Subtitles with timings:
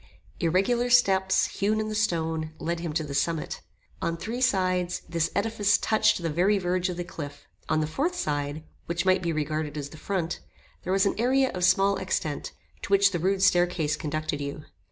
[0.39, 3.61] Irregular steps, hewn in the stone, led him to the summit.
[4.01, 7.45] On three sides, this edifice touched the very verge of the cliff.
[7.69, 10.39] On the fourth side, which might be regarded as the front,
[10.81, 12.51] there was an area of small extent,
[12.81, 14.63] to which the rude staircase conducted you.